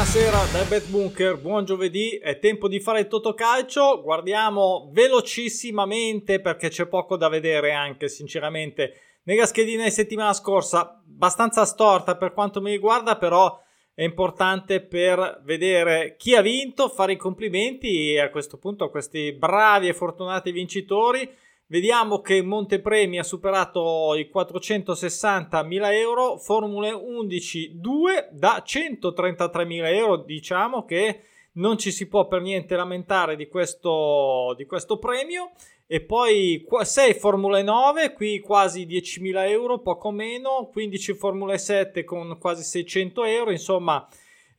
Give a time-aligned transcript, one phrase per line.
[0.00, 6.70] Buonasera da Bet Bunker, buon giovedì, è tempo di fare il Totocalcio, guardiamo velocissimamente perché
[6.70, 8.94] c'è poco da vedere anche sinceramente
[9.24, 13.54] nella schedina di settimana scorsa, abbastanza storta per quanto mi riguarda, però
[13.92, 19.34] è importante per vedere chi ha vinto, fare i complimenti a questo punto a questi
[19.34, 21.30] bravi e fortunati vincitori
[21.70, 30.16] Vediamo che Montepremi ha superato i 460.000 euro, Formule 11 2 da 133.000 euro.
[30.16, 31.20] Diciamo che
[31.52, 35.52] non ci si può per niente lamentare di questo, di questo premio.
[35.86, 42.36] E poi 6 Formule 9, qui quasi 10.000 euro, poco meno, 15 Formule 7 con
[42.40, 44.08] quasi 600 euro, insomma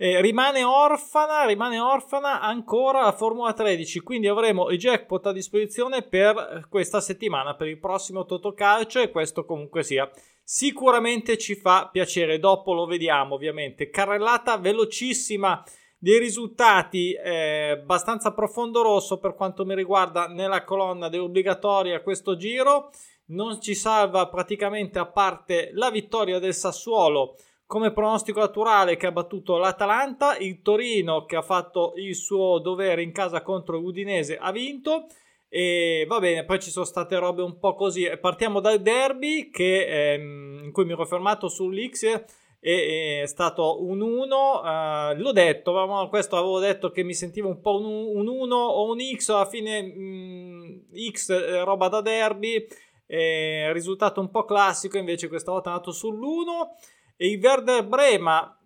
[0.04, 6.02] eh, rimane orfana, rimane orfana ancora la Formula 13, quindi avremo i jackpot a disposizione
[6.02, 10.10] per questa settimana, per il prossimo Totocalcio e questo comunque sia.
[10.44, 13.92] Sicuramente ci fa piacere, dopo lo vediamo ovviamente.
[13.92, 15.64] Carrellata velocissima
[16.00, 22.90] dei risultati eh, abbastanza profondo rosso per quanto mi riguarda nella colonna dell'obbligatoria questo giro
[23.26, 27.36] non ci salva praticamente a parte la vittoria del Sassuolo
[27.72, 33.02] come pronostico naturale che ha battuto l'Atalanta, il Torino che ha fatto il suo dovere
[33.02, 35.08] in casa contro l'Udinese ha vinto.
[35.48, 38.12] E va bene, poi ci sono state robe un po' così.
[38.20, 42.26] Partiamo dal derby che, ehm, in cui mi ero fermato sull'X
[42.60, 47.48] è stato un 1 uh, eh, l'ho detto ma questo avevo detto che mi sentivo
[47.48, 49.30] un po' un, 1 o un X.
[49.30, 52.68] Alla fine mh, mm, X eh, roba da derby.
[53.08, 58.58] Eh, risultato un po' classico invece questa volta è andato sull'1 e il Werder Brema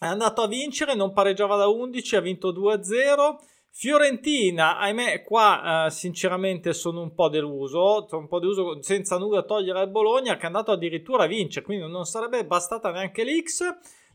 [0.00, 3.36] è andato a vincere, non pareggiava da 11, ha vinto 2-0.
[3.68, 9.80] Fiorentina, ahimè, qua eh, sinceramente sono un po' deluso, un po' deluso senza nulla togliere
[9.80, 13.60] al Bologna che è andato addirittura a vincere, quindi non sarebbe bastata neanche l'X.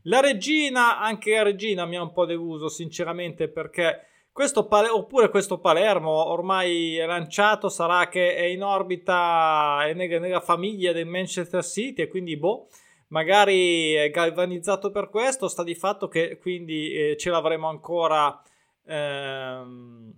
[0.03, 5.29] La Regina, anche la Regina mi ha un po' deluso sinceramente perché questo Pal- oppure
[5.29, 12.02] questo Palermo ormai lanciato, sarà che è in orbita, nella, nella famiglia del Manchester City
[12.02, 12.69] e quindi boh
[13.07, 18.41] magari è galvanizzato per questo, sta di fatto che quindi eh, ce l'avremo ancora
[18.85, 20.13] ehm,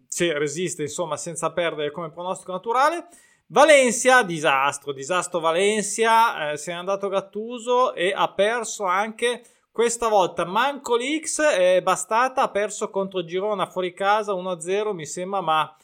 [0.06, 3.06] se resiste insomma senza perdere come pronostico naturale.
[3.46, 10.44] Valencia, disastro, disastro Valencia, eh, se n'è andato Gattuso e ha perso anche questa volta
[10.44, 15.76] manco l'X è bastata, ha perso contro Girona fuori casa 1-0 mi sembra, ma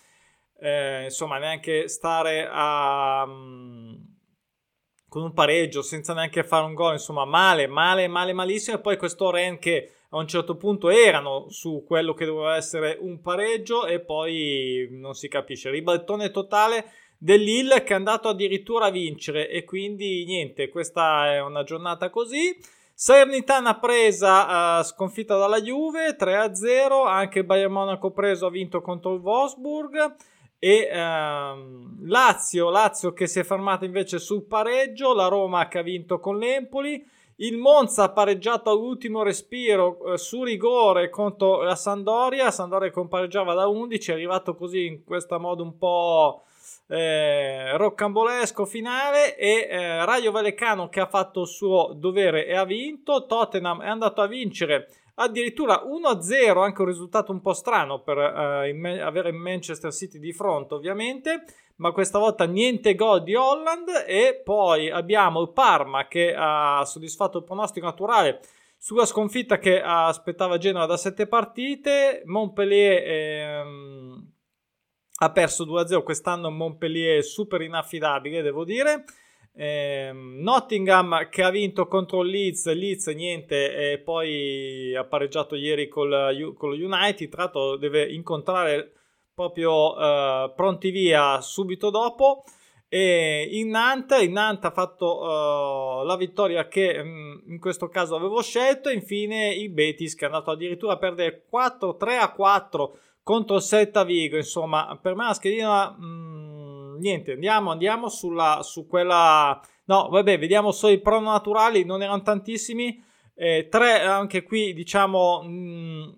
[0.60, 3.24] eh, insomma neanche stare a...
[3.26, 4.07] Um,
[5.08, 8.76] con un pareggio senza neanche fare un gol, insomma male, male, male, malissimo.
[8.76, 12.96] E poi questo Ren che a un certo punto erano su quello che doveva essere
[13.00, 18.90] un pareggio e poi non si capisce, ribaltone totale dell'Ill che è andato addirittura a
[18.90, 22.56] vincere e quindi niente, questa è una giornata così.
[22.94, 29.20] Salernitana presa uh, sconfitta dalla Juve 3-0, anche Bayern Monaco preso ha vinto contro il
[29.20, 30.16] Wolfsburg
[30.58, 35.82] e ehm, Lazio, Lazio che si è fermata invece sul pareggio, la Roma che ha
[35.82, 37.04] vinto con l'Empoli,
[37.40, 43.68] il Monza ha pareggiato all'ultimo respiro eh, su rigore contro la Sandoria, Sandoria compareggiava da
[43.68, 46.42] 11, è arrivato così in questo modo un po'
[46.88, 52.64] eh, roccambolesco finale e eh, Raio Vallecano che ha fatto il suo dovere e ha
[52.64, 54.88] vinto, Tottenham è andato a vincere
[55.20, 60.74] addirittura 1-0, anche un risultato un po' strano per uh, avere Manchester City di fronte
[60.74, 61.44] ovviamente,
[61.76, 67.38] ma questa volta niente gol di Holland e poi abbiamo il Parma che ha soddisfatto
[67.38, 68.40] il pronostico naturale
[68.76, 74.32] sulla sconfitta che aspettava Genova da sette partite, Montpellier ehm,
[75.20, 79.04] ha perso 2-0, quest'anno Montpellier è super inaffidabile devo dire,
[79.60, 86.08] eh, Nottingham che ha vinto contro Leeds, Leeds niente, e poi ha pareggiato ieri con
[86.08, 87.28] lo United.
[87.28, 88.92] Tra l'altro, deve incontrare
[89.34, 92.44] proprio uh, pronti via subito dopo.
[92.86, 98.14] E in Nantes, in Nantes ha fatto uh, la vittoria che um, in questo caso
[98.14, 98.90] avevo scelto.
[98.90, 104.04] Infine, il Betis che è andato addirittura a perdere 4-3 a 4 contro il Celta
[104.04, 104.36] Vigo.
[104.36, 105.96] Insomma, per me la schedina.
[105.98, 106.47] Um,
[106.98, 109.60] niente, andiamo, andiamo sulla, su quella...
[109.86, 113.02] No, vabbè, vediamo solo i prono naturali, non erano tantissimi.
[113.34, 116.08] Eh, tre, anche qui, diciamo, mh, mm,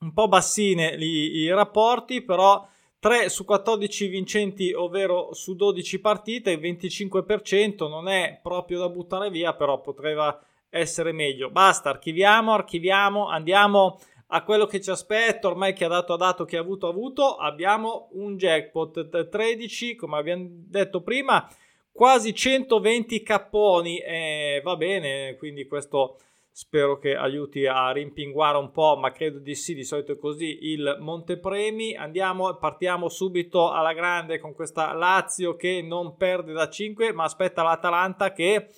[0.00, 2.66] un po' bassine i, i rapporti, però
[2.98, 9.30] 3 su 14 vincenti, ovvero su 12 partite, il 25% non è proprio da buttare
[9.30, 10.38] via, però potrebbe
[10.70, 11.50] essere meglio.
[11.50, 16.44] Basta, archiviamo, archiviamo, andiamo a quello che ci aspetta, ormai chi ha dato ha dato,
[16.44, 21.48] chi ha avuto ha avuto, abbiamo un jackpot 13, come abbiamo detto prima,
[21.92, 26.18] quasi 120 capponi, eh, va bene, quindi questo
[26.56, 30.70] spero che aiuti a rimpinguare un po', ma credo di sì, di solito è così
[30.70, 31.96] il Montepremi.
[31.96, 37.64] Andiamo, partiamo subito alla grande con questa Lazio che non perde da 5, ma aspetta
[37.64, 38.68] l'Atalanta che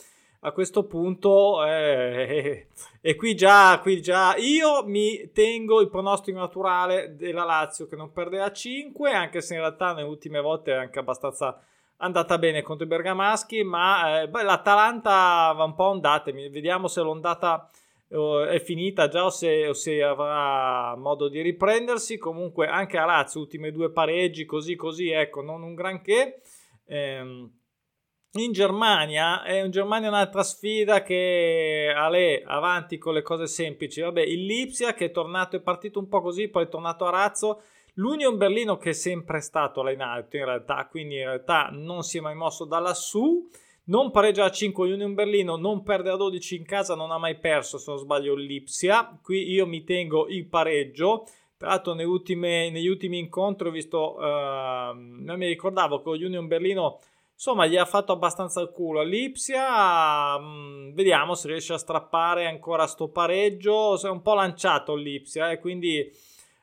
[0.40, 2.66] a questo punto eh,
[3.00, 8.12] e qui già, qui già io mi tengo il pronostico naturale della Lazio che non
[8.12, 11.60] perde da 5, anche se in realtà nelle ultime volte è anche abbastanza
[11.98, 17.00] andata bene contro i bergamaschi, ma eh, beh, l'Atalanta va un po' ondate, vediamo se
[17.00, 17.70] l'ondata
[18.08, 22.18] eh, è finita già o se, o se, avrà modo di riprendersi.
[22.18, 26.40] Comunque anche a Lazio, ultime due pareggi, così così, ecco, non un granché.
[26.86, 27.48] Eh,
[28.32, 34.00] in Germania in Germania un'altra sfida che Ale avanti con le cose semplici.
[34.00, 37.10] Vabbè, il Lipsia che è tornato, è partito un po' così, poi è tornato a
[37.10, 37.62] razzo
[37.98, 42.02] L'Union Berlino che è sempre stato là in alto in realtà, quindi in realtà non
[42.02, 43.48] si è mai mosso da lassù.
[43.84, 47.38] Non pareggia a 5 Union Berlino, non perde a 12 in casa, non ha mai
[47.38, 49.18] perso se non sbaglio l'Ipsia.
[49.22, 51.26] Qui io mi tengo il pareggio.
[51.56, 56.46] Tra l'altro negli ultimi, negli ultimi incontri ho visto, uh, non mi ricordavo che Union
[56.48, 56.98] Berlino
[57.36, 60.36] insomma gli ha fatto abbastanza il culo all'Ipsia.
[60.36, 63.96] Um, vediamo se riesce a strappare ancora sto pareggio.
[63.96, 66.10] Si è un po' lanciato l'Ipsia, eh, quindi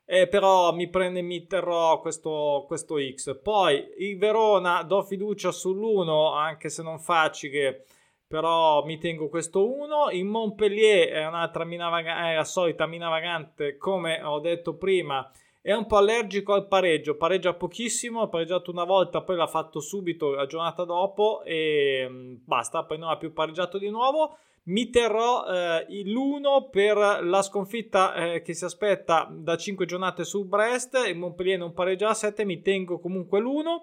[0.05, 3.39] eh, però mi prende mi terrò questo, questo X.
[3.41, 7.85] Poi il Verona do fiducia sull'1, anche se non facile,
[8.27, 10.09] però mi tengo questo 1.
[10.11, 15.29] Il Montpellier è un'altra mina vagante, è la solita mina vagante, come ho detto prima.
[15.65, 19.79] È un po' allergico al pareggio, pareggia pochissimo, ha pareggiato una volta, poi l'ha fatto
[19.79, 24.89] subito la giornata dopo e mm, basta, poi non ha più pareggiato di nuovo mi
[24.89, 31.03] terrò eh, l'1 per la sconfitta eh, che si aspetta da 5 giornate su Brest.
[31.05, 33.81] Il Montpellier non pareggia a 7, mi tengo comunque l'1.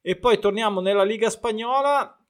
[0.00, 2.21] E poi torniamo nella Liga Spagnola.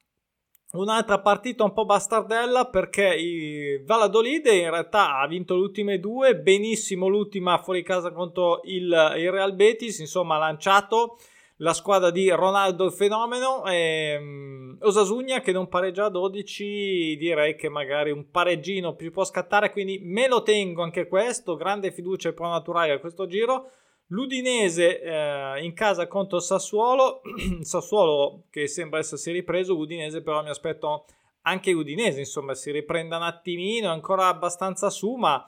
[0.75, 6.35] Un'altra partita un po' bastardella perché il Valladolid in realtà ha vinto le ultime due,
[6.35, 8.85] benissimo l'ultima fuori casa contro il,
[9.17, 11.19] il Real Betis, insomma ha lanciato
[11.57, 17.55] la squadra di Ronaldo il fenomeno e um, Osasugna che non pareggia a 12 direi
[17.55, 22.29] che magari un pareggino più può scattare quindi me lo tengo anche questo grande fiducia
[22.29, 23.69] e pro naturale a questo giro
[24.07, 27.21] l'Udinese eh, in casa contro Sassuolo
[27.61, 31.05] Sassuolo che sembra essersi ripreso l'Udinese però mi aspetto
[31.43, 35.45] anche l'Udinese insomma si riprenda un attimino è ancora abbastanza su ma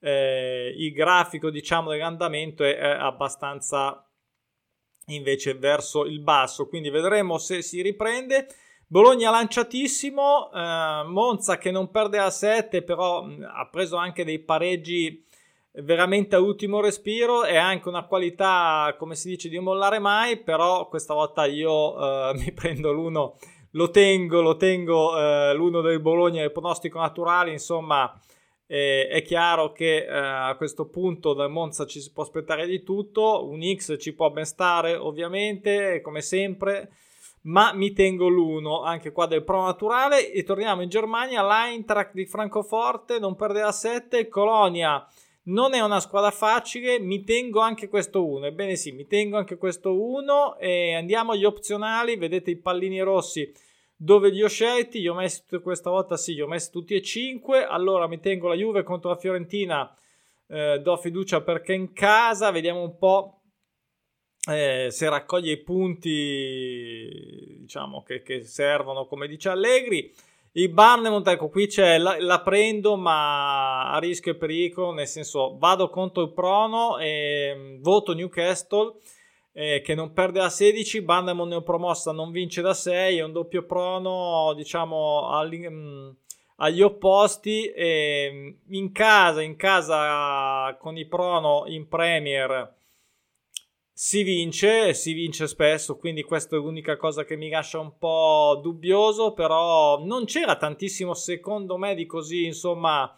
[0.00, 4.06] eh, il grafico diciamo dell'andamento è, è abbastanza
[5.06, 8.46] invece verso il basso, quindi vedremo se si riprende.
[8.86, 14.38] Bologna lanciatissimo, eh, Monza che non perde a 7, però mh, ha preso anche dei
[14.38, 15.24] pareggi
[15.82, 20.36] veramente a ultimo respiro e anche una qualità, come si dice, di non mollare mai,
[20.38, 23.36] però questa volta io eh, mi prendo l'uno,
[23.70, 28.12] lo tengo, lo tengo eh, l'uno del Bologna, il pronostico naturale, insomma
[28.66, 32.82] eh, è chiaro che eh, a questo punto dal Monza ci si può aspettare di
[32.84, 36.90] tutto, un X ci può ben stare ovviamente, come sempre,
[37.42, 42.26] ma mi tengo l'uno anche qua del Pro Naturale e torniamo in Germania, l'Eintracht di
[42.26, 45.04] Francoforte non perde a 7, Colonia
[45.44, 49.56] non è una squadra facile, mi tengo anche questo 1, ebbene sì, mi tengo anche
[49.56, 53.52] questo 1 e andiamo agli opzionali, vedete i pallini rossi
[53.96, 57.02] dove li ho scelti, li ho messi questa volta sì, li ho messi tutti e
[57.02, 59.96] cinque, allora mi tengo la Juve contro la Fiorentina,
[60.48, 63.40] eh, do fiducia perché in casa, vediamo un po'
[64.50, 70.12] eh, se raccoglie i punti diciamo che, che, servono come dice Allegri.
[70.56, 75.56] Il Barnemont, ecco qui c'è, la, la, prendo ma a rischio e pericolo, nel senso
[75.58, 78.94] vado contro il Prono e mm, voto Newcastle
[79.52, 83.64] eh, che non perde a 16, Bandemon neopromossa non vince da 6, è un doppio
[83.64, 86.10] prono diciamo agli, mh, mm,
[86.58, 92.72] agli opposti e in casa, in casa con i prono in Premier
[93.96, 98.58] si vince, si vince spesso, quindi questa è l'unica cosa che mi lascia un po'
[98.60, 103.16] dubbioso, però non c'era tantissimo secondo me di così, insomma,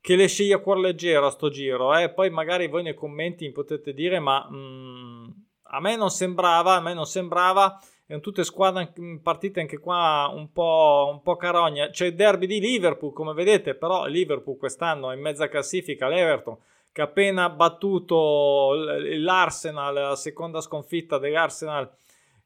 [0.00, 2.10] che le sceglie a cuor leggero a sto giro, eh?
[2.10, 5.28] poi magari voi nei commenti potete dire ma mm,
[5.62, 10.50] a me non sembrava, a me non sembrava, erano tutte squadre partite anche qua un
[10.50, 11.88] po', un po' carogna.
[11.90, 16.58] C'è il derby di Liverpool, come vedete, però Liverpool quest'anno è in mezza classifica, l'Everton,
[17.00, 21.90] che ha appena battuto l'Arsenal, la seconda sconfitta dell'Arsenal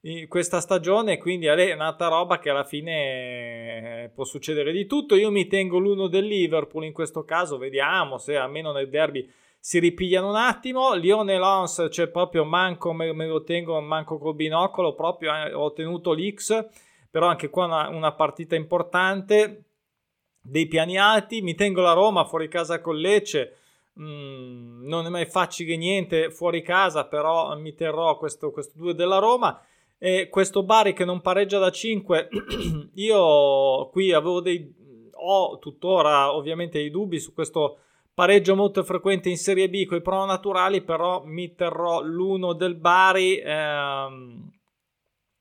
[0.02, 5.16] in questa stagione, quindi è un'altra roba che alla fine può succedere di tutto.
[5.16, 9.78] Io mi tengo l'uno del Liverpool in questo caso, vediamo se almeno nel derby si
[9.78, 10.94] ripigliano un attimo.
[10.94, 16.12] Lione Lons, cioè proprio manco me, lo tengo, manco col binocolo, proprio eh, ho tenuto
[16.12, 16.66] l'X,
[17.10, 19.64] però anche qua una, una partita importante.
[20.40, 23.56] dei piani alti, mi tengo la Roma fuori casa con Lecce,
[24.00, 29.18] mm, non è mai facile niente fuori casa, però mi terrò questo, questo 2 della
[29.18, 29.60] Roma.
[29.98, 32.28] E questo Bari che non pareggia da 5,
[32.94, 34.74] io qui avevo dei,
[35.12, 37.78] ho tuttora ovviamente dei dubbi su questo
[38.12, 42.74] pareggio molto frequente in Serie B con i pro naturali, però mi terrò l'uno del
[42.74, 44.50] Bari ehm,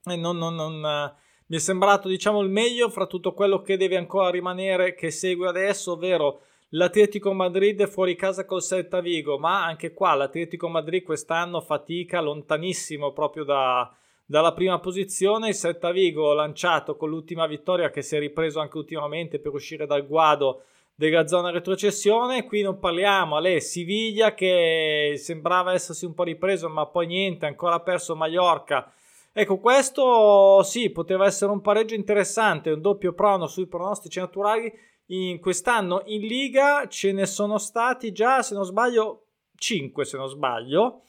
[0.05, 1.13] e non, non, non
[1.47, 5.47] mi è sembrato diciamo il meglio fra tutto quello che deve ancora rimanere che segue
[5.47, 6.41] adesso, ovvero
[6.75, 13.11] l'Atletico Madrid fuori casa col Celta Vigo, ma anche qua l'Atletico Madrid quest'anno fatica lontanissimo
[13.11, 18.19] proprio da, dalla prima posizione, il Celta Vigo lanciato con l'ultima vittoria che si è
[18.19, 20.63] ripreso anche ultimamente per uscire dal guado
[20.95, 22.45] della zona retrocessione.
[22.45, 27.81] Qui non parliamo, Ale, Siviglia che sembrava essersi un po' ripreso, ma poi niente, ancora
[27.81, 28.91] perso Mallorca.
[29.31, 34.71] Ecco, questo sì, poteva essere un pareggio interessante, un doppio prono sui pronostici naturali.
[35.07, 40.27] In quest'anno in Liga ce ne sono stati già, se non sbaglio, 5 se non
[40.27, 41.03] sbaglio.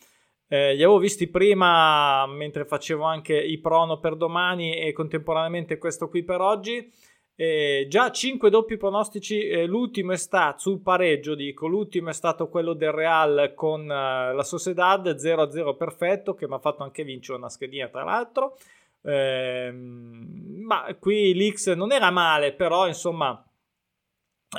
[0.49, 6.09] Eh, li avevo visti prima mentre facevo anche i prono per domani e contemporaneamente questo
[6.09, 6.93] qui per oggi.
[7.37, 12.49] Eh, già 5 doppi pronostici, eh, l'ultimo è stato sul pareggio, dico, l'ultimo è stato
[12.49, 17.39] quello del Real con uh, la Sociedad 0-0 perfetto che mi ha fatto anche vincere
[17.39, 18.57] una schedina tra l'altro.
[19.03, 23.45] Eh, ma qui l'X non era male, però insomma,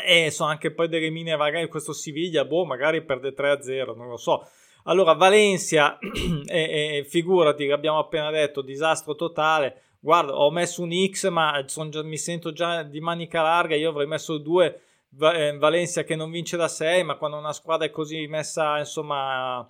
[0.04, 4.18] e sono anche poi delle mine, magari questo Siviglia, boh, magari perde 3-0, non lo
[4.18, 4.48] so.
[4.84, 5.98] Allora, Valencia,
[6.46, 12.04] e, e, figurati, abbiamo appena detto, disastro totale guarda, ho messo un X, ma già,
[12.04, 13.76] mi sento già di manica larga.
[13.76, 14.82] Io avrei messo due.
[15.20, 19.68] Eh, Valencia che non vince da 6, ma quando una squadra è così messa, insomma,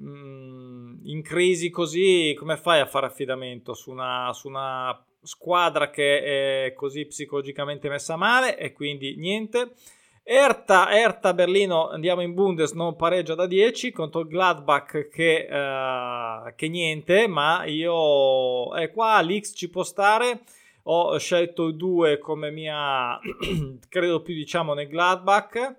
[0.00, 6.66] mm, in crisi così, come fai a fare affidamento su una, su una squadra che
[6.66, 8.56] è così psicologicamente messa male?
[8.56, 9.72] E quindi niente.
[10.28, 16.52] Erta, Erta Berlino andiamo in Bundes non pareggia da 10 contro il Gladbach che, uh,
[16.56, 20.40] che niente ma io è qua l'X ci può stare
[20.82, 23.16] ho scelto il 2 come mia
[23.88, 25.76] credo più diciamo nel Gladbach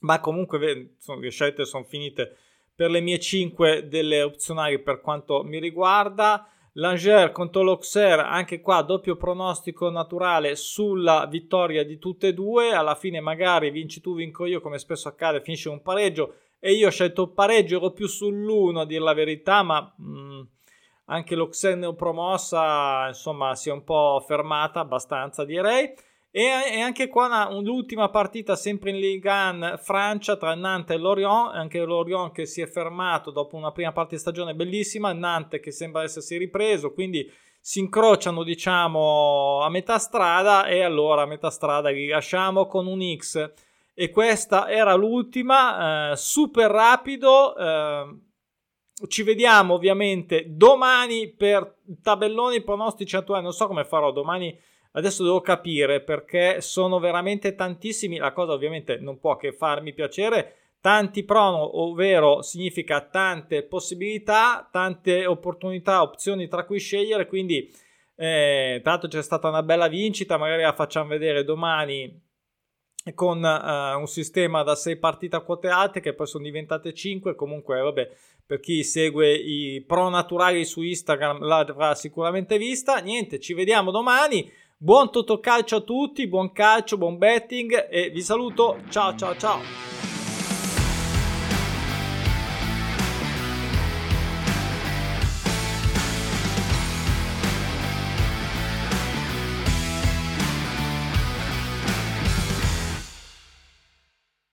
[0.00, 2.36] ma comunque le scelte sono finite
[2.74, 6.44] per le mie 5 delle opzionali per quanto mi riguarda
[6.74, 12.72] Langer contro l'Auxerre, anche qua doppio pronostico naturale sulla vittoria di tutte e due.
[12.72, 16.34] Alla fine, magari vinci tu, vinco io, come spesso accade, finisce un pareggio.
[16.60, 20.40] E io ho scelto pareggio, ero più sull'1 a dire la verità, ma mh, mm,
[21.06, 25.92] anche l'Auxerre neopromossa, insomma, si è un po' fermata abbastanza, direi.
[26.30, 31.54] E, anche qua una, l'ultima partita sempre in Ligue 1 Francia tra Nantes e Lorient,
[31.54, 35.72] anche Lorient che si è fermato dopo una prima parte di stagione bellissima, Nantes che
[35.72, 37.28] sembra essersi ripreso, quindi
[37.60, 43.00] si incrociano diciamo a metà strada e allora a metà strada li lasciamo con un
[43.16, 43.52] X
[44.00, 47.56] e questa era l'ultima, eh, super rapido.
[47.56, 48.18] Eh,
[49.08, 53.42] ci vediamo ovviamente domani per tabelloni pronostici attuali.
[53.42, 54.56] Non so come farò domani
[54.92, 58.16] Adesso devo capire perché sono veramente tantissimi.
[58.18, 60.54] La cosa ovviamente non può che farmi piacere.
[60.80, 67.26] Tanti prono, ovvero significa tante possibilità, tante opportunità, opzioni tra cui scegliere.
[67.26, 67.72] Quindi,
[68.16, 70.36] eh, tra l'altro, c'è stata una bella vincita.
[70.36, 72.26] Magari la facciamo vedere domani
[73.14, 77.34] con uh, un sistema da 6 partite a quote alte che poi sono diventate 5
[77.34, 78.10] comunque vabbè
[78.44, 84.50] per chi segue i pro naturali su Instagram l'avrà sicuramente vista niente ci vediamo domani
[84.80, 88.78] Buon Totocalcio a tutti, buon calcio, buon betting e vi saluto.
[88.88, 89.97] Ciao ciao ciao.